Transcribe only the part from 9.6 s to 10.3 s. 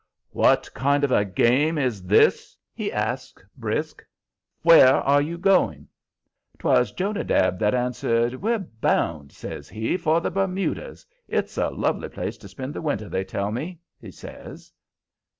he, "for